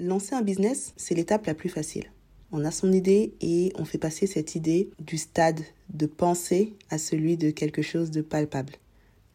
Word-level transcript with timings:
Lancer 0.00 0.34
un 0.34 0.40
business, 0.40 0.94
c'est 0.96 1.14
l'étape 1.14 1.44
la 1.44 1.52
plus 1.52 1.68
facile. 1.68 2.10
On 2.52 2.64
a 2.64 2.70
son 2.70 2.90
idée 2.90 3.34
et 3.42 3.70
on 3.76 3.84
fait 3.84 3.98
passer 3.98 4.26
cette 4.26 4.54
idée 4.54 4.88
du 4.98 5.18
stade 5.18 5.60
de 5.92 6.06
pensée 6.06 6.72
à 6.88 6.96
celui 6.96 7.36
de 7.36 7.50
quelque 7.50 7.82
chose 7.82 8.10
de 8.10 8.22
palpable. 8.22 8.72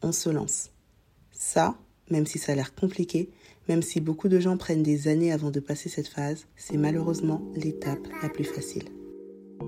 On 0.01 0.12
se 0.12 0.28
lance. 0.28 0.71
Ça, 1.31 1.78
même 2.09 2.25
si 2.25 2.39
ça 2.39 2.54
a 2.54 2.55
l'air 2.55 2.73
compliqué, 2.73 3.29
même 3.70 3.83
si 3.83 4.01
beaucoup 4.01 4.28
de 4.28 4.39
gens 4.39 4.57
prennent 4.57 4.81
des 4.81 5.07
années 5.07 5.31
avant 5.31 5.51
de 5.51 5.59
passer 5.59 5.88
cette 5.88 6.07
phase, 6.07 6.48
c'est 6.55 6.77
malheureusement 6.77 7.43
l'étape 7.55 8.07
la 8.23 8.29
plus 8.29 8.43
facile. 8.43 8.86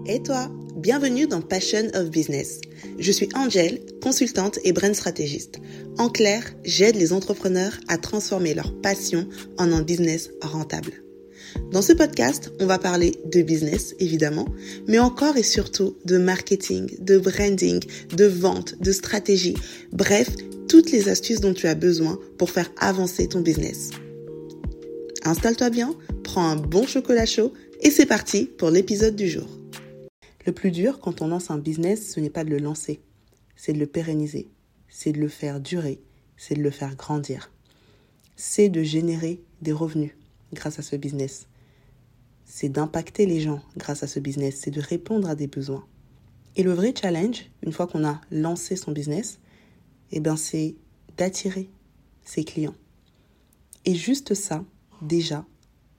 Et 0.05 0.21
toi, 0.23 0.49
bienvenue 0.75 1.27
dans 1.27 1.41
Passion 1.41 1.89
of 1.93 2.09
Business. 2.09 2.61
Je 2.97 3.11
suis 3.11 3.29
Angel, 3.35 3.79
consultante 4.01 4.59
et 4.63 4.71
brand 4.71 4.93
stratégiste. 4.93 5.59
En 5.97 6.09
clair, 6.09 6.43
j'aide 6.63 6.95
les 6.95 7.13
entrepreneurs 7.13 7.73
à 7.87 7.97
transformer 7.97 8.53
leur 8.53 8.73
passion 8.81 9.27
en 9.57 9.71
un 9.71 9.81
business 9.81 10.29
rentable. 10.41 11.03
Dans 11.71 11.81
ce 11.81 11.93
podcast, 11.93 12.51
on 12.59 12.65
va 12.65 12.79
parler 12.79 13.19
de 13.25 13.41
business, 13.41 13.95
évidemment, 13.99 14.47
mais 14.87 14.99
encore 14.99 15.37
et 15.37 15.43
surtout 15.43 15.97
de 16.05 16.17
marketing, 16.17 16.89
de 16.99 17.17
branding, 17.17 17.81
de 18.15 18.25
vente, 18.25 18.79
de 18.81 18.91
stratégie, 18.91 19.55
bref, 19.91 20.29
toutes 20.67 20.91
les 20.91 21.09
astuces 21.09 21.41
dont 21.41 21.53
tu 21.53 21.67
as 21.67 21.75
besoin 21.75 22.19
pour 22.37 22.49
faire 22.49 22.71
avancer 22.79 23.27
ton 23.27 23.41
business. 23.41 23.91
Installe-toi 25.23 25.69
bien, 25.69 25.95
prends 26.23 26.47
un 26.47 26.55
bon 26.55 26.85
chocolat 26.85 27.25
chaud 27.25 27.53
et 27.81 27.91
c'est 27.91 28.05
parti 28.05 28.45
pour 28.57 28.69
l'épisode 28.69 29.15
du 29.15 29.29
jour. 29.29 29.47
Le 30.47 30.53
plus 30.53 30.71
dur 30.71 31.01
quand 31.01 31.21
on 31.21 31.27
lance 31.27 31.51
un 31.51 31.57
business, 31.57 32.13
ce 32.13 32.21
n'est 32.21 32.29
pas 32.29 32.45
de 32.45 32.49
le 32.51 32.59
lancer, 32.59 33.01
c'est 33.57 33.73
de 33.73 33.79
le 33.79 33.85
pérenniser, 33.85 34.47
c'est 34.87 35.11
de 35.11 35.19
le 35.19 35.27
faire 35.27 35.59
durer, 35.59 35.99
c'est 36.37 36.55
de 36.55 36.63
le 36.63 36.69
faire 36.71 36.95
grandir, 36.95 37.51
c'est 38.37 38.69
de 38.69 38.81
générer 38.81 39.41
des 39.61 39.73
revenus 39.73 40.13
grâce 40.53 40.79
à 40.79 40.83
ce 40.83 40.95
business, 40.95 41.49
c'est 42.45 42.69
d'impacter 42.69 43.25
les 43.25 43.41
gens 43.41 43.61
grâce 43.75 44.03
à 44.03 44.07
ce 44.07 44.21
business, 44.21 44.61
c'est 44.61 44.71
de 44.71 44.79
répondre 44.79 45.27
à 45.27 45.35
des 45.35 45.47
besoins. 45.47 45.85
Et 46.55 46.63
le 46.63 46.71
vrai 46.71 46.93
challenge, 46.97 47.51
une 47.61 47.73
fois 47.73 47.85
qu'on 47.85 48.07
a 48.07 48.21
lancé 48.31 48.77
son 48.77 48.93
business, 48.93 49.41
eh 50.13 50.21
ben 50.21 50.37
c'est 50.37 50.77
d'attirer 51.17 51.69
ses 52.23 52.45
clients. 52.45 52.75
Et 53.83 53.95
juste 53.95 54.33
ça, 54.33 54.63
déjà, 55.01 55.45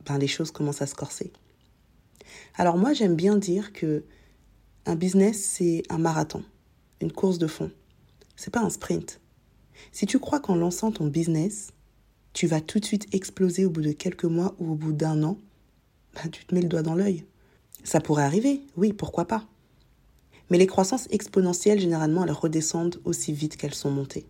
ben 0.06 0.16
les 0.16 0.26
choses 0.26 0.52
commencent 0.52 0.80
à 0.80 0.86
se 0.86 0.94
corser. 0.94 1.34
Alors 2.54 2.78
moi, 2.78 2.94
j'aime 2.94 3.14
bien 3.14 3.36
dire 3.36 3.74
que 3.74 4.04
un 4.88 4.96
business, 4.96 5.38
c'est 5.44 5.82
un 5.90 5.98
marathon, 5.98 6.42
une 7.02 7.12
course 7.12 7.36
de 7.36 7.46
fond. 7.46 7.70
C'est 8.36 8.50
pas 8.50 8.62
un 8.62 8.70
sprint. 8.70 9.20
Si 9.92 10.06
tu 10.06 10.18
crois 10.18 10.40
qu'en 10.40 10.54
lançant 10.54 10.90
ton 10.90 11.06
business, 11.08 11.72
tu 12.32 12.46
vas 12.46 12.62
tout 12.62 12.80
de 12.80 12.86
suite 12.86 13.06
exploser 13.14 13.66
au 13.66 13.70
bout 13.70 13.82
de 13.82 13.92
quelques 13.92 14.24
mois 14.24 14.54
ou 14.58 14.72
au 14.72 14.74
bout 14.74 14.94
d'un 14.94 15.22
an, 15.24 15.36
bah, 16.14 16.22
tu 16.32 16.46
te 16.46 16.54
mets 16.54 16.62
le 16.62 16.68
doigt 16.68 16.82
dans 16.82 16.94
l'œil. 16.94 17.26
Ça 17.84 18.00
pourrait 18.00 18.22
arriver, 18.22 18.62
oui, 18.78 18.94
pourquoi 18.94 19.26
pas. 19.26 19.46
Mais 20.48 20.56
les 20.56 20.66
croissances 20.66 21.06
exponentielles, 21.10 21.80
généralement, 21.80 22.24
elles 22.24 22.32
redescendent 22.32 22.98
aussi 23.04 23.34
vite 23.34 23.58
qu'elles 23.58 23.74
sont 23.74 23.90
montées. 23.90 24.24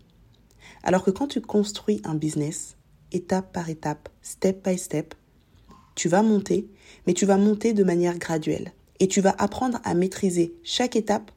Alors 0.83 1.05
que 1.05 1.13
quand 1.13 1.29
tu 1.29 1.41
construis 1.41 2.01
un 2.03 2.17
business, 2.17 2.77
étape 3.13 3.53
par 3.53 3.71
étape, 3.71 4.09
step 4.23 4.69
by 4.69 4.77
step, 4.77 5.15
tu 5.95 6.09
vas 6.09 6.23
monter, 6.23 6.69
mais 7.07 7.15
tu 7.15 7.27
vas 7.27 7.37
monter 7.37 7.75
de 7.75 7.85
manière 7.85 8.19
graduelle 8.19 8.73
et 9.01 9.09
tu 9.09 9.21
vas 9.21 9.35
apprendre 9.39 9.81
à 9.85 9.95
maîtriser 9.95 10.55
chaque 10.63 10.97
étape 10.97 11.31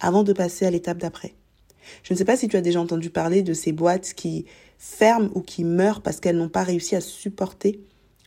avant 0.00 0.22
de 0.22 0.32
passer 0.32 0.66
à 0.66 0.70
l'étape 0.70 0.98
d'après. 0.98 1.34
Je 2.02 2.12
ne 2.12 2.18
sais 2.18 2.24
pas 2.24 2.36
si 2.36 2.48
tu 2.48 2.56
as 2.56 2.60
déjà 2.60 2.80
entendu 2.80 3.10
parler 3.10 3.42
de 3.42 3.54
ces 3.54 3.72
boîtes 3.72 4.14
qui 4.14 4.46
ferment 4.78 5.30
ou 5.34 5.40
qui 5.40 5.64
meurent 5.64 6.02
parce 6.02 6.20
qu'elles 6.20 6.36
n'ont 6.36 6.48
pas 6.48 6.62
réussi 6.62 6.94
à 6.94 7.00
supporter 7.00 7.80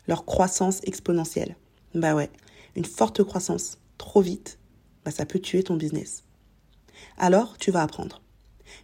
leur 0.08 0.26
croissance 0.26 0.82
exponentielle. 0.84 1.56
Bah 1.94 2.16
ouais, 2.16 2.30
une 2.76 2.86
forte 2.86 3.24
croissance 3.24 3.78
trop 3.98 4.22
vite, 4.22 4.58
bah 5.06 5.12
ça 5.12 5.26
peut 5.26 5.40
tuer 5.40 5.64
ton 5.64 5.76
business. 5.76 6.24
Alors, 7.18 7.58
tu 7.58 7.72
vas 7.72 7.82
apprendre. 7.82 8.22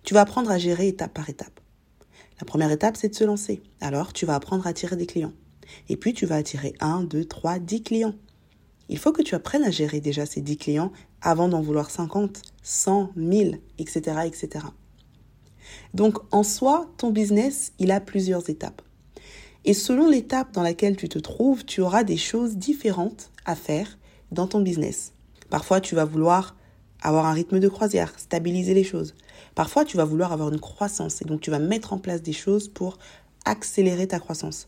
Tu 0.04 0.14
vas 0.14 0.22
apprendre 0.22 0.52
à 0.52 0.58
gérer 0.58 0.88
étape 0.88 1.14
par 1.14 1.30
étape. 1.30 1.60
La 2.40 2.46
première 2.46 2.72
étape, 2.72 2.98
c'est 2.98 3.10
de 3.10 3.16
se 3.16 3.24
lancer. 3.24 3.62
Alors, 3.82 4.14
tu 4.14 4.26
vas 4.26 4.36
apprendre 4.36 4.68
à 4.68 4.70
attirer 4.70 4.96
des 4.96 5.08
clients. 5.08 5.34
Et 5.90 5.98
puis, 5.98 6.14
tu 6.14 6.26
vas 6.26 6.36
attirer 6.36 6.74
1, 6.80 7.04
2, 7.04 7.26
3, 7.26 7.60
10 7.60 7.84
clients. 7.84 8.16
Il 8.90 8.98
faut 8.98 9.12
que 9.12 9.22
tu 9.22 9.36
apprennes 9.36 9.64
à 9.64 9.72
gérer 9.72 10.00
déjà 10.00 10.26
ces 10.26 10.42
10 10.42 10.58
clients 10.58 10.92
avant 11.22 11.50
d'en 11.50 11.62
vouloir 11.62 11.90
50, 11.90 12.42
100, 12.64 13.12
1000, 13.16 13.60
etc., 13.80 14.02
etc. 14.26 14.66
Donc 15.94 16.18
en 16.32 16.44
soi, 16.44 16.90
ton 16.98 17.12
business, 17.12 17.74
il 17.80 17.92
a 17.92 18.00
plusieurs 18.00 18.50
étapes. 18.50 18.82
Et 19.66 19.74
selon 19.74 20.08
l'étape 20.08 20.54
dans 20.54 20.62
laquelle 20.62 20.96
tu 20.96 21.10
te 21.10 21.20
trouves, 21.20 21.66
tu 21.66 21.82
auras 21.82 22.04
des 22.04 22.18
choses 22.18 22.56
différentes 22.56 23.32
à 23.46 23.56
faire 23.56 23.98
dans 24.32 24.48
ton 24.48 24.62
business. 24.62 25.14
Parfois, 25.50 25.82
tu 25.82 25.96
vas 25.96 26.06
vouloir 26.06 26.56
avoir 27.02 27.26
un 27.26 27.34
rythme 27.34 27.60
de 27.60 27.68
croisière, 27.68 28.18
stabiliser 28.18 28.74
les 28.74 28.84
choses. 28.84 29.14
Parfois, 29.56 29.86
tu 29.86 29.98
vas 29.98 30.06
vouloir 30.06 30.32
avoir 30.32 30.50
une 30.52 30.60
croissance 30.60 31.22
et 31.22 31.26
donc 31.26 31.42
tu 31.42 31.52
vas 31.52 31.60
mettre 31.60 31.94
en 31.94 31.98
place 31.98 32.22
des 32.22 32.34
choses 32.34 32.68
pour 32.68 32.98
accélérer 33.46 34.08
ta 34.08 34.20
croissance. 34.20 34.68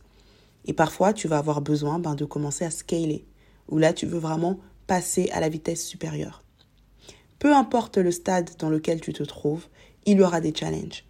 Et 0.65 0.73
parfois, 0.73 1.13
tu 1.13 1.27
vas 1.27 1.37
avoir 1.37 1.61
besoin 1.61 1.99
ben, 1.99 2.15
de 2.15 2.25
commencer 2.25 2.65
à 2.65 2.71
scaler, 2.71 3.25
où 3.69 3.77
là 3.77 3.93
tu 3.93 4.05
veux 4.05 4.19
vraiment 4.19 4.59
passer 4.87 5.29
à 5.31 5.39
la 5.39 5.49
vitesse 5.49 5.85
supérieure. 5.85 6.43
Peu 7.39 7.55
importe 7.55 7.97
le 7.97 8.11
stade 8.11 8.51
dans 8.59 8.69
lequel 8.69 8.99
tu 8.99 9.13
te 9.13 9.23
trouves, 9.23 9.67
il 10.05 10.17
y 10.17 10.21
aura 10.21 10.41
des 10.41 10.53
challenges, 10.53 11.05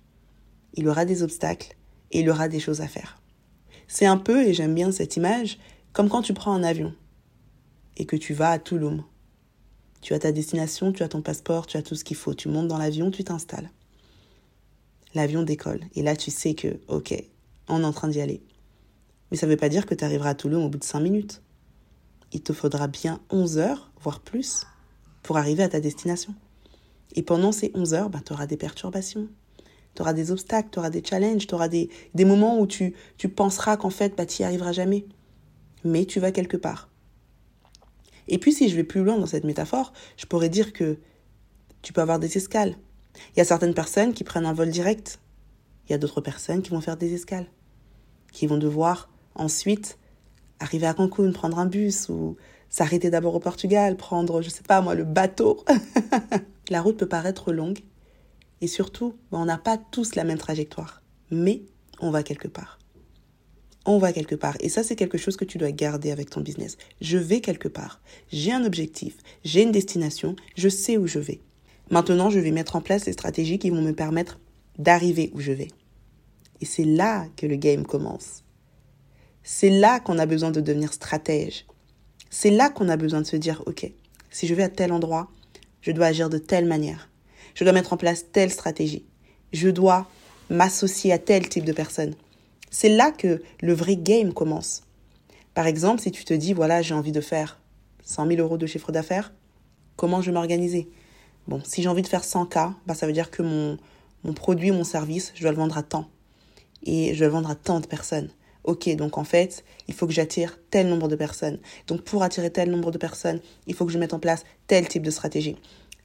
il 0.75 0.83
y 0.83 0.87
aura 0.87 1.05
des 1.05 1.23
obstacles 1.23 1.75
et 2.11 2.19
il 2.19 2.25
y 2.25 2.29
aura 2.29 2.47
des 2.47 2.59
choses 2.59 2.81
à 2.81 2.87
faire. 2.87 3.21
C'est 3.87 4.05
un 4.05 4.17
peu, 4.17 4.47
et 4.47 4.53
j'aime 4.53 4.75
bien 4.75 4.91
cette 4.91 5.15
image, 5.15 5.57
comme 5.93 6.09
quand 6.09 6.21
tu 6.21 6.33
prends 6.33 6.53
un 6.53 6.63
avion 6.63 6.93
et 7.97 8.05
que 8.05 8.15
tu 8.15 8.33
vas 8.33 8.51
à 8.51 8.59
Toulouse. 8.59 9.01
Tu 10.01 10.13
as 10.13 10.19
ta 10.19 10.31
destination, 10.31 10.93
tu 10.93 11.03
as 11.03 11.09
ton 11.09 11.21
passeport, 11.21 11.65
tu 11.65 11.75
as 11.75 11.81
tout 11.81 11.95
ce 11.95 12.03
qu'il 12.03 12.15
faut. 12.15 12.33
Tu 12.33 12.47
montes 12.47 12.67
dans 12.67 12.77
l'avion, 12.77 13.11
tu 13.11 13.23
t'installes. 13.23 13.69
L'avion 15.13 15.43
décolle. 15.43 15.81
Et 15.95 16.03
là, 16.03 16.15
tu 16.15 16.31
sais 16.31 16.53
que, 16.53 16.79
ok, 16.87 17.13
on 17.67 17.81
est 17.81 17.85
en 17.85 17.91
train 17.91 18.07
d'y 18.07 18.21
aller. 18.21 18.41
Mais 19.29 19.37
ça 19.37 19.45
ne 19.45 19.51
veut 19.51 19.57
pas 19.57 19.67
dire 19.67 19.85
que 19.85 19.95
tu 19.95 20.05
arriveras 20.05 20.29
à 20.29 20.35
Toulouse 20.35 20.63
au 20.63 20.69
bout 20.69 20.77
de 20.77 20.83
5 20.83 20.99
minutes 21.01 21.41
il 22.31 22.41
te 22.41 22.53
faudra 22.53 22.87
bien 22.87 23.19
11 23.29 23.57
heures, 23.57 23.91
voire 24.01 24.19
plus, 24.19 24.65
pour 25.23 25.37
arriver 25.37 25.63
à 25.63 25.69
ta 25.69 25.79
destination. 25.79 26.33
Et 27.15 27.23
pendant 27.23 27.51
ces 27.51 27.71
11 27.73 27.93
heures, 27.93 28.09
ben, 28.09 28.21
tu 28.23 28.33
auras 28.33 28.45
des 28.45 28.57
perturbations, 28.57 29.27
tu 29.95 30.01
auras 30.01 30.13
des 30.13 30.31
obstacles, 30.31 30.69
tu 30.71 30.79
auras 30.79 30.89
des 30.89 31.03
challenges, 31.03 31.47
tu 31.47 31.55
auras 31.55 31.67
des, 31.67 31.89
des, 32.13 32.25
moments 32.25 32.59
où 32.59 32.67
tu, 32.67 32.93
tu 33.17 33.29
penseras 33.29 33.77
qu'en 33.77 33.89
fait, 33.89 34.15
bah, 34.15 34.25
tu 34.25 34.41
n'y 34.41 34.45
arriveras 34.45 34.71
jamais. 34.71 35.05
Mais 35.83 36.05
tu 36.05 36.19
vas 36.19 36.31
quelque 36.31 36.57
part. 36.57 36.89
Et 38.27 38.37
puis, 38.37 38.53
si 38.53 38.69
je 38.69 38.75
vais 38.75 38.83
plus 38.83 39.03
loin 39.03 39.17
dans 39.17 39.25
cette 39.25 39.43
métaphore, 39.43 39.93
je 40.17 40.25
pourrais 40.25 40.49
dire 40.49 40.71
que 40.71 40.99
tu 41.81 41.93
peux 41.93 42.01
avoir 42.01 42.19
des 42.19 42.37
escales. 42.37 42.75
Il 43.33 43.39
y 43.39 43.41
a 43.41 43.45
certaines 43.45 43.73
personnes 43.73 44.13
qui 44.13 44.23
prennent 44.23 44.45
un 44.45 44.53
vol 44.53 44.69
direct. 44.69 45.19
Il 45.87 45.91
y 45.91 45.95
a 45.95 45.97
d'autres 45.97 46.21
personnes 46.21 46.61
qui 46.61 46.69
vont 46.69 46.81
faire 46.81 46.97
des 46.97 47.13
escales, 47.13 47.47
qui 48.31 48.45
vont 48.45 48.57
devoir 48.57 49.09
ensuite 49.35 49.98
arriver 50.59 50.87
à 50.87 50.93
Cancun, 50.93 51.31
prendre 51.31 51.59
un 51.59 51.65
bus 51.65 52.09
ou 52.09 52.37
s'arrêter 52.69 53.09
d'abord 53.09 53.35
au 53.35 53.39
Portugal, 53.39 53.97
prendre, 53.97 54.41
je 54.41 54.49
sais 54.49 54.63
pas 54.63 54.81
moi, 54.81 54.95
le 54.95 55.03
bateau. 55.03 55.63
la 56.69 56.81
route 56.81 56.97
peut 56.97 57.07
paraître 57.07 57.51
longue 57.51 57.79
et 58.61 58.67
surtout, 58.67 59.15
on 59.31 59.45
n'a 59.45 59.57
pas 59.57 59.77
tous 59.77 60.15
la 60.15 60.23
même 60.23 60.37
trajectoire, 60.37 61.01
mais 61.31 61.61
on 62.01 62.11
va 62.11 62.23
quelque 62.23 62.47
part. 62.47 62.79
On 63.85 63.97
va 63.97 64.11
quelque 64.11 64.35
part. 64.35 64.57
Et 64.59 64.69
ça, 64.69 64.83
c'est 64.83 64.95
quelque 64.95 65.17
chose 65.17 65.37
que 65.37 65.45
tu 65.45 65.57
dois 65.57 65.71
garder 65.71 66.11
avec 66.11 66.29
ton 66.29 66.41
business. 66.41 66.77
Je 67.01 67.17
vais 67.17 67.39
quelque 67.39 67.69
part. 67.69 68.01
J'ai 68.31 68.51
un 68.51 68.65
objectif. 68.65 69.17
J'ai 69.43 69.63
une 69.63 69.71
destination. 69.71 70.35
Je 70.55 70.69
sais 70.69 70.97
où 70.97 71.07
je 71.07 71.19
vais. 71.19 71.39
Maintenant, 71.89 72.29
je 72.29 72.39
vais 72.39 72.51
mettre 72.51 72.75
en 72.75 72.81
place 72.81 73.05
les 73.05 73.13
stratégies 73.13 73.57
qui 73.57 73.69
vont 73.69 73.81
me 73.81 73.93
permettre 73.93 74.39
d'arriver 74.77 75.31
où 75.33 75.39
je 75.39 75.53
vais. 75.53 75.69
Et 76.61 76.65
c'est 76.65 76.83
là 76.83 77.25
que 77.37 77.47
le 77.47 77.55
game 77.55 77.85
commence. 77.85 78.43
C'est 79.51 79.71
là 79.71 79.99
qu'on 79.99 80.19
a 80.19 80.27
besoin 80.27 80.51
de 80.51 80.61
devenir 80.61 80.93
stratège. 80.93 81.65
C'est 82.29 82.51
là 82.51 82.69
qu'on 82.69 82.87
a 82.87 82.97
besoin 82.97 83.19
de 83.19 83.25
se 83.25 83.35
dire, 83.35 83.63
OK, 83.65 83.91
si 84.29 84.45
je 84.45 84.53
vais 84.53 84.61
à 84.61 84.69
tel 84.69 84.93
endroit, 84.93 85.27
je 85.81 85.91
dois 85.91 86.05
agir 86.05 86.29
de 86.29 86.37
telle 86.37 86.65
manière. 86.65 87.09
Je 87.55 87.63
dois 87.63 87.73
mettre 87.73 87.91
en 87.91 87.97
place 87.97 88.25
telle 88.31 88.51
stratégie. 88.51 89.07
Je 89.51 89.69
dois 89.69 90.07
m'associer 90.51 91.11
à 91.11 91.17
tel 91.17 91.49
type 91.49 91.65
de 91.65 91.73
personne. 91.73 92.13
C'est 92.69 92.89
là 92.89 93.11
que 93.11 93.41
le 93.61 93.73
vrai 93.73 93.95
game 93.95 94.33
commence. 94.33 94.83
Par 95.55 95.65
exemple, 95.65 95.99
si 95.99 96.11
tu 96.11 96.25
te 96.25 96.33
dis, 96.35 96.53
voilà, 96.53 96.83
j'ai 96.83 96.93
envie 96.93 97.11
de 97.11 97.19
faire 97.19 97.59
100 98.03 98.27
000 98.27 98.41
euros 98.41 98.59
de 98.59 98.67
chiffre 98.67 98.91
d'affaires, 98.91 99.33
comment 99.95 100.21
je 100.21 100.27
vais 100.27 100.35
m'organiser? 100.35 100.91
Bon, 101.47 101.59
si 101.65 101.81
j'ai 101.81 101.89
envie 101.89 102.03
de 102.03 102.07
faire 102.07 102.23
100K, 102.23 102.75
bah, 102.85 102.93
ça 102.93 103.07
veut 103.07 103.13
dire 103.13 103.31
que 103.31 103.41
mon, 103.41 103.79
mon 104.23 104.33
produit, 104.33 104.69
mon 104.69 104.83
service, 104.83 105.31
je 105.33 105.41
dois 105.41 105.51
le 105.51 105.57
vendre 105.57 105.75
à 105.75 105.81
temps. 105.81 106.07
Et 106.83 107.15
je 107.15 107.17
dois 107.17 107.27
le 107.27 107.33
vendre 107.33 107.49
à 107.49 107.55
tant 107.55 107.79
de 107.79 107.87
personnes. 107.87 108.29
Ok, 108.63 108.93
donc 108.95 109.17
en 109.17 109.23
fait, 109.23 109.63
il 109.87 109.93
faut 109.93 110.05
que 110.05 110.13
j'attire 110.13 110.59
tel 110.69 110.87
nombre 110.87 111.07
de 111.07 111.15
personnes. 111.15 111.59
Donc 111.87 112.01
pour 112.01 112.23
attirer 112.23 112.51
tel 112.51 112.69
nombre 112.69 112.91
de 112.91 112.97
personnes, 112.97 113.39
il 113.67 113.73
faut 113.73 113.85
que 113.85 113.91
je 113.91 113.97
mette 113.97 114.13
en 114.13 114.19
place 114.19 114.43
tel 114.67 114.87
type 114.87 115.03
de 115.03 115.11
stratégie. 115.11 115.55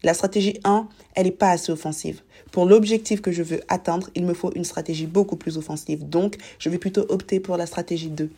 La 0.02 0.12
stratégie 0.12 0.60
1, 0.64 0.86
elle 1.14 1.24
n'est 1.24 1.32
pas 1.32 1.50
assez 1.50 1.72
offensive. 1.72 2.20
Pour 2.52 2.66
l'objectif 2.66 3.22
que 3.22 3.32
je 3.32 3.42
veux 3.42 3.60
atteindre, 3.68 4.10
il 4.14 4.26
me 4.26 4.34
faut 4.34 4.52
une 4.54 4.64
stratégie 4.64 5.06
beaucoup 5.06 5.36
plus 5.36 5.56
offensive. 5.56 6.06
Donc, 6.06 6.36
je 6.58 6.68
vais 6.68 6.76
plutôt 6.76 7.06
opter 7.08 7.40
pour 7.40 7.56
la 7.56 7.64
stratégie 7.64 8.10
2. 8.10 8.30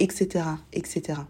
etc., 0.00 0.44
etc. 0.72 1.20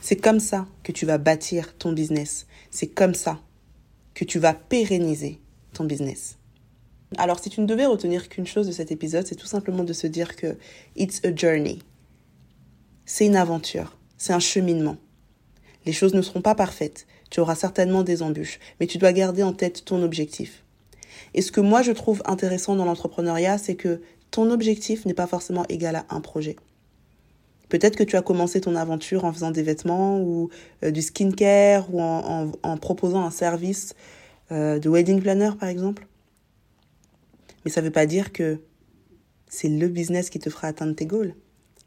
C'est 0.00 0.16
comme 0.16 0.40
ça 0.40 0.66
que 0.82 0.92
tu 0.92 1.04
vas 1.04 1.18
bâtir 1.18 1.76
ton 1.76 1.92
business. 1.92 2.46
C'est 2.70 2.86
comme 2.86 3.14
ça 3.14 3.40
que 4.14 4.24
tu 4.24 4.38
vas 4.38 4.54
pérenniser 4.54 5.38
ton 5.74 5.84
business. 5.84 6.38
Alors, 7.16 7.40
si 7.40 7.50
tu 7.50 7.60
ne 7.60 7.66
devais 7.66 7.86
retenir 7.86 8.28
qu'une 8.28 8.46
chose 8.46 8.66
de 8.66 8.72
cet 8.72 8.92
épisode, 8.92 9.26
c'est 9.26 9.34
tout 9.34 9.46
simplement 9.46 9.84
de 9.84 9.92
se 9.92 10.06
dire 10.06 10.36
que 10.36 10.56
it's 10.96 11.20
a 11.24 11.34
journey. 11.34 11.80
C'est 13.04 13.26
une 13.26 13.36
aventure, 13.36 13.96
c'est 14.16 14.32
un 14.32 14.38
cheminement. 14.38 14.96
Les 15.86 15.92
choses 15.92 16.14
ne 16.14 16.22
seront 16.22 16.42
pas 16.42 16.54
parfaites, 16.54 17.06
tu 17.30 17.40
auras 17.40 17.54
certainement 17.56 18.02
des 18.02 18.22
embûches, 18.22 18.60
mais 18.78 18.86
tu 18.86 18.98
dois 18.98 19.12
garder 19.12 19.42
en 19.42 19.52
tête 19.52 19.84
ton 19.84 20.02
objectif. 20.02 20.62
Et 21.34 21.42
ce 21.42 21.50
que 21.50 21.60
moi 21.60 21.82
je 21.82 21.92
trouve 21.92 22.22
intéressant 22.26 22.76
dans 22.76 22.84
l'entrepreneuriat, 22.84 23.58
c'est 23.58 23.74
que 23.74 24.00
ton 24.30 24.50
objectif 24.50 25.06
n'est 25.06 25.14
pas 25.14 25.26
forcément 25.26 25.64
égal 25.68 25.96
à 25.96 26.06
un 26.10 26.20
projet. 26.20 26.56
Peut-être 27.68 27.96
que 27.96 28.04
tu 28.04 28.16
as 28.16 28.22
commencé 28.22 28.60
ton 28.60 28.74
aventure 28.74 29.24
en 29.24 29.32
faisant 29.32 29.52
des 29.52 29.62
vêtements 29.62 30.20
ou 30.20 30.50
euh, 30.82 30.90
du 30.90 31.02
skincare 31.02 31.92
ou 31.92 32.00
en, 32.00 32.76
proposant 32.78 33.24
un 33.24 33.30
service 33.30 33.94
euh, 34.50 34.78
de 34.78 34.88
wedding 34.88 35.20
planner 35.20 35.50
par 35.58 35.68
exemple. 35.68 36.06
Mais 37.64 37.70
ça 37.70 37.80
ne 37.80 37.86
veut 37.86 37.92
pas 37.92 38.06
dire 38.06 38.32
que 38.32 38.60
c'est 39.48 39.68
le 39.68 39.88
business 39.88 40.30
qui 40.30 40.38
te 40.38 40.50
fera 40.50 40.68
atteindre 40.68 40.94
tes 40.94 41.06
goals. 41.06 41.34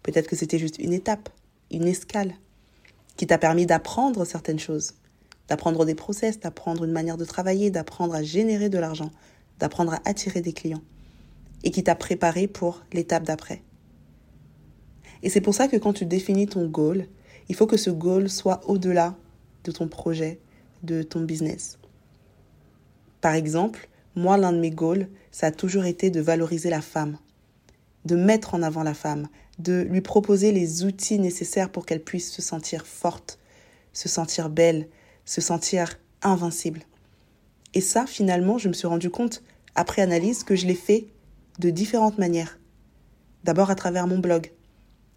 Peut-être 0.03 0.27
que 0.27 0.35
c'était 0.35 0.59
juste 0.59 0.77
une 0.79 0.93
étape, 0.93 1.29
une 1.71 1.87
escale, 1.87 2.35
qui 3.15 3.27
t'a 3.27 3.37
permis 3.37 3.65
d'apprendre 3.65 4.25
certaines 4.25 4.59
choses, 4.59 4.95
d'apprendre 5.47 5.85
des 5.85 5.95
process, 5.95 6.39
d'apprendre 6.39 6.83
une 6.83 6.91
manière 6.91 7.17
de 7.17 7.25
travailler, 7.25 7.71
d'apprendre 7.71 8.15
à 8.15 8.23
générer 8.23 8.69
de 8.69 8.77
l'argent, 8.77 9.11
d'apprendre 9.59 9.93
à 9.93 10.01
attirer 10.05 10.41
des 10.41 10.53
clients, 10.53 10.81
et 11.63 11.71
qui 11.71 11.83
t'a 11.83 11.95
préparé 11.95 12.47
pour 12.47 12.83
l'étape 12.91 13.23
d'après. 13.23 13.61
Et 15.21 15.29
c'est 15.29 15.41
pour 15.41 15.53
ça 15.53 15.67
que 15.67 15.77
quand 15.77 15.93
tu 15.93 16.05
définis 16.05 16.47
ton 16.47 16.67
goal, 16.67 17.07
il 17.49 17.55
faut 17.55 17.67
que 17.67 17.77
ce 17.77 17.89
goal 17.89 18.29
soit 18.29 18.61
au-delà 18.69 19.15
de 19.63 19.71
ton 19.71 19.87
projet, 19.87 20.39
de 20.83 21.01
ton 21.01 21.21
business. 21.21 21.77
Par 23.21 23.33
exemple, 23.33 23.87
moi, 24.15 24.37
l'un 24.37 24.53
de 24.53 24.59
mes 24.59 24.71
goals, 24.71 25.07
ça 25.31 25.47
a 25.47 25.51
toujours 25.51 25.85
été 25.85 26.09
de 26.09 26.21
valoriser 26.21 26.69
la 26.69 26.81
femme, 26.81 27.17
de 28.05 28.15
mettre 28.15 28.53
en 28.53 28.61
avant 28.61 28.83
la 28.83 28.93
femme, 28.93 29.27
de 29.59 29.81
lui 29.81 30.01
proposer 30.01 30.51
les 30.51 30.83
outils 30.83 31.19
nécessaires 31.19 31.71
pour 31.71 31.85
qu'elle 31.85 32.03
puisse 32.03 32.31
se 32.31 32.41
sentir 32.41 32.85
forte, 32.85 33.39
se 33.93 34.09
sentir 34.09 34.49
belle, 34.49 34.87
se 35.25 35.41
sentir 35.41 35.99
invincible. 36.21 36.81
Et 37.73 37.81
ça, 37.81 38.05
finalement, 38.05 38.57
je 38.57 38.67
me 38.67 38.73
suis 38.73 38.87
rendu 38.87 39.09
compte, 39.09 39.43
après 39.75 40.01
analyse, 40.01 40.43
que 40.43 40.55
je 40.55 40.67
l'ai 40.67 40.75
fait 40.75 41.07
de 41.59 41.69
différentes 41.69 42.17
manières. 42.17 42.59
D'abord 43.43 43.69
à 43.69 43.75
travers 43.75 44.07
mon 44.07 44.19
blog, 44.19 44.51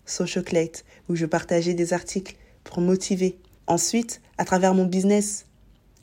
Socialclate, 0.05 0.85
où 1.09 1.17
je 1.17 1.27
partageais 1.27 1.75
des 1.75 1.93
articles 1.93 2.37
pour 2.65 2.81
motiver. 2.81 3.39
Ensuite, 3.67 4.21
à 4.39 4.45
travers 4.45 4.75
mon 4.75 4.85
business, 4.85 5.47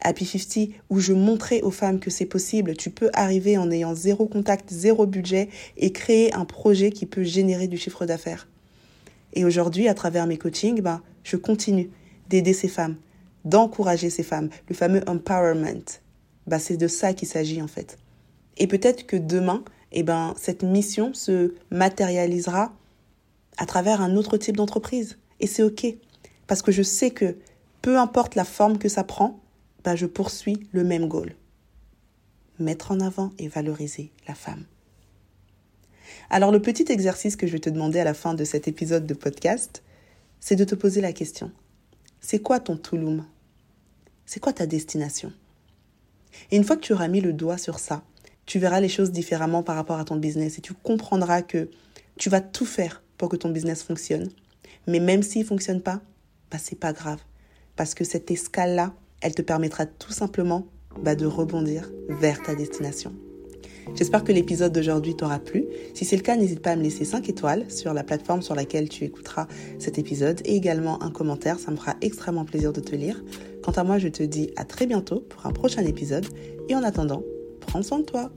Happy 0.02 0.26
50, 0.26 0.70
où 0.90 1.00
je 1.00 1.14
montrais 1.14 1.62
aux 1.62 1.72
femmes 1.72 2.00
que 2.00 2.10
c'est 2.10 2.26
possible. 2.26 2.76
Tu 2.76 2.90
peux 2.90 3.10
arriver 3.14 3.58
en 3.58 3.72
ayant 3.72 3.96
zéro 3.96 4.26
contact, 4.26 4.70
zéro 4.70 5.06
budget 5.06 5.50
et 5.78 5.92
créer 5.92 6.34
un 6.34 6.46
projet 6.46 6.92
qui 6.92 7.06
peut 7.06 7.24
générer 7.24 7.68
du 7.68 7.78
chiffre 7.78 8.06
d'affaires. 8.06 8.48
Et 9.34 9.46
aujourd'hui, 9.46 9.88
à 9.88 9.94
travers 9.94 10.28
mes 10.28 10.38
coachings, 10.38 10.82
ben, 10.82 11.02
je 11.24 11.38
continue 11.38 11.90
d'aider 12.30 12.54
ces 12.54 12.68
femmes, 12.68 12.98
d'encourager 13.46 14.10
ces 14.10 14.24
femmes, 14.24 14.50
le 14.68 14.76
fameux 14.76 15.02
empowerment. 15.08 15.84
Ben, 16.48 16.60
c'est 16.60 16.78
de 16.78 16.88
ça 16.88 17.14
qu'il 17.14 17.28
s'agit 17.28 17.62
en 17.62 17.68
fait. 17.68 17.98
Et 18.58 18.68
peut-être 18.68 19.06
que 19.08 19.16
demain, 19.16 19.64
eh 19.92 20.04
ben, 20.04 20.34
cette 20.38 20.64
mission 20.64 21.14
se 21.14 21.54
matérialisera 21.72 22.74
à 23.58 23.66
travers 23.66 24.02
un 24.02 24.16
autre 24.16 24.38
type 24.38 24.58
d'entreprise. 24.58 25.18
Et 25.40 25.48
c'est 25.48 25.64
OK. 25.64 25.86
Parce 26.48 26.62
que 26.62 26.72
je 26.72 26.84
sais 26.84 27.12
que 27.12 27.38
peu 27.82 27.98
importe 27.98 28.36
la 28.36 28.44
forme 28.44 28.78
que 28.78 28.90
ça 28.90 29.04
prend, 29.04 29.40
bah, 29.84 29.96
je 29.96 30.06
poursuis 30.06 30.68
le 30.72 30.84
même 30.84 31.08
goal. 31.08 31.36
Mettre 32.60 32.92
en 32.92 33.00
avant 33.00 33.32
et 33.38 33.48
valoriser 33.48 34.12
la 34.28 34.36
femme. 34.36 34.66
Alors 36.30 36.52
le 36.52 36.62
petit 36.62 36.92
exercice 36.92 37.36
que 37.36 37.48
je 37.48 37.54
vais 37.54 37.60
te 37.60 37.70
demander 37.70 38.00
à 38.00 38.04
la 38.04 38.14
fin 38.14 38.34
de 38.34 38.44
cet 38.44 38.68
épisode 38.68 39.06
de 39.06 39.14
podcast, 39.14 39.84
c'est 40.40 40.56
de 40.56 40.64
te 40.64 40.76
poser 40.76 41.02
la 41.02 41.14
question. 41.14 41.52
C'est 42.22 42.40
quoi 42.40 42.60
ton 42.60 42.78
Touloum? 42.78 43.26
C'est 44.26 44.40
quoi 44.40 44.54
ta 44.54 44.66
destination? 44.66 45.34
Et 46.52 46.56
une 46.56 46.64
fois 46.64 46.76
que 46.76 46.82
tu 46.82 46.94
auras 46.94 47.08
mis 47.08 47.22
le 47.22 47.34
doigt 47.34 47.58
sur 47.58 47.80
ça, 47.80 48.04
tu 48.46 48.60
verras 48.60 48.80
les 48.80 48.90
choses 48.90 49.12
différemment 49.12 49.64
par 49.64 49.76
rapport 49.76 50.00
à 50.00 50.06
ton 50.06 50.16
business 50.16 50.58
et 50.58 50.62
tu 50.62 50.74
comprendras 50.74 51.42
que 51.42 51.70
tu 52.18 52.30
vas 52.30 52.42
tout 52.42 52.66
faire 52.66 53.04
pour 53.18 53.30
que 53.30 53.36
ton 53.36 53.50
business 53.50 53.84
fonctionne. 53.84 54.30
Mais 54.88 55.00
même 55.00 55.24
s'il 55.24 55.42
ne 55.42 55.48
fonctionne 55.48 55.82
pas, 55.82 56.02
bah, 56.52 56.58
c'est 56.58 56.80
pas 56.80 56.94
grave. 56.94 57.22
Parce 57.76 57.94
que 57.94 58.04
cette 58.04 58.30
escale-là, 58.32 58.94
elle 59.24 59.34
te 59.34 59.42
permettra 59.42 59.86
tout 59.88 60.12
simplement 60.12 60.68
bah, 61.02 61.16
de 61.16 61.26
rebondir 61.26 61.90
vers 62.10 62.42
ta 62.44 62.54
destination. 62.54 63.14
J'espère 63.96 64.24
que 64.24 64.32
l'épisode 64.32 64.72
d'aujourd'hui 64.72 65.16
t'aura 65.16 65.40
plu. 65.40 65.66
Si 65.94 66.06
c'est 66.06 66.16
le 66.16 66.22
cas, 66.22 66.36
n'hésite 66.36 66.62
pas 66.62 66.72
à 66.72 66.76
me 66.76 66.84
laisser 66.84 67.04
5 67.04 67.28
étoiles 67.28 67.70
sur 67.70 67.94
la 67.94 68.04
plateforme 68.04 68.42
sur 68.42 68.56
laquelle 68.56 68.88
tu 68.88 69.04
écouteras 69.04 69.48
cet 69.80 69.98
épisode 69.98 70.42
et 70.46 70.56
également 70.56 71.02
un 71.04 71.12
commentaire, 71.12 71.60
ça 71.60 71.72
me 71.72 71.76
fera 71.76 71.96
extrêmement 72.02 72.46
plaisir 72.46 72.72
de 72.72 72.80
te 72.80 72.96
lire. 72.96 73.24
Quant 73.62 73.74
à 73.74 73.84
moi, 73.84 73.98
je 73.98 74.08
te 74.08 74.24
dis 74.24 74.52
à 74.56 74.64
très 74.64 74.86
bientôt 74.86 75.22
pour 75.22 75.46
un 75.46 75.52
prochain 75.52 75.84
épisode 75.86 76.26
et 76.70 76.76
en 76.76 76.84
attendant, 76.84 77.24
prends 77.62 77.84
soin 77.84 78.00
de 78.00 78.06
toi. 78.06 78.32